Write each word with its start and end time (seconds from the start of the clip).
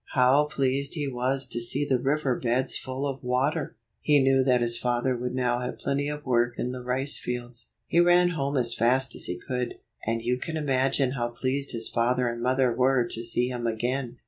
How 0.15 0.45
pleased 0.45 0.95
he 0.95 1.07
was 1.07 1.45
to 1.45 1.59
see 1.59 1.85
the 1.85 1.99
river 1.99 2.35
beds 2.35 2.75
full 2.75 3.05
of 3.05 3.23
water! 3.23 3.75
He 4.01 4.17
knew 4.17 4.43
that 4.43 4.59
his 4.59 4.75
father 4.75 5.15
would 5.15 5.35
now 5.35 5.59
have 5.59 5.77
plentyof 5.77 6.25
work 6.25 6.57
in 6.57 6.71
the 6.71 6.81
rice 6.81 7.19
fields. 7.19 7.73
He 7.85 7.99
ran 7.99 8.29
home 8.29 8.57
as 8.57 8.73
fast 8.73 9.13
as 9.13 9.25
he 9.25 9.37
could, 9.37 9.75
and 10.03 10.23
you 10.23 10.39
can 10.39 10.57
imagine 10.57 11.11
how 11.11 11.29
pleased 11.29 11.71
his 11.71 11.87
father 11.87 12.27
and 12.27 12.41
mother 12.41 12.73
were 12.73 13.05
to 13.11 13.21
see 13.21 13.49
him 13.49 13.67
again. 13.67 14.17